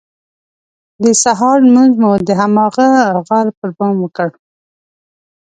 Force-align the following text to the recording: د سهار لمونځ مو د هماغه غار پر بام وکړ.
د 1.03 1.05
سهار 1.23 1.57
لمونځ 1.65 1.93
مو 2.01 2.11
د 2.27 2.29
هماغه 2.41 2.87
غار 3.27 3.47
پر 3.57 3.69
بام 3.77 3.95
وکړ. 4.01 4.29